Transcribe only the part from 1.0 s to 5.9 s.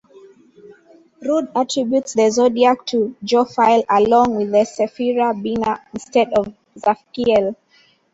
Rudd attributes the Zodiac to Jophiel along with the Sephira Binah